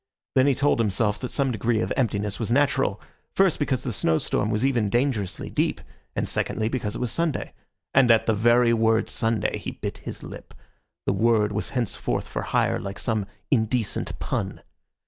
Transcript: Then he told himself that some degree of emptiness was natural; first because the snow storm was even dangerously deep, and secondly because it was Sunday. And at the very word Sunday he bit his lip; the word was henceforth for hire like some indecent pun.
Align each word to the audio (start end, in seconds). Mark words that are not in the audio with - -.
Then 0.33 0.47
he 0.47 0.55
told 0.55 0.79
himself 0.79 1.19
that 1.19 1.27
some 1.29 1.51
degree 1.51 1.79
of 1.79 1.93
emptiness 1.95 2.39
was 2.39 2.51
natural; 2.51 2.99
first 3.35 3.59
because 3.59 3.83
the 3.83 3.93
snow 3.93 4.17
storm 4.17 4.49
was 4.49 4.65
even 4.65 4.89
dangerously 4.89 5.51
deep, 5.51 5.79
and 6.15 6.27
secondly 6.27 6.67
because 6.69 6.95
it 6.95 6.99
was 6.99 7.11
Sunday. 7.11 7.53
And 7.93 8.09
at 8.09 8.25
the 8.25 8.33
very 8.33 8.73
word 8.73 9.09
Sunday 9.09 9.59
he 9.59 9.69
bit 9.69 9.99
his 9.99 10.23
lip; 10.23 10.55
the 11.05 11.13
word 11.13 11.51
was 11.51 11.69
henceforth 11.77 12.27
for 12.27 12.41
hire 12.41 12.79
like 12.79 12.97
some 12.97 13.27
indecent 13.51 14.17
pun. 14.17 14.61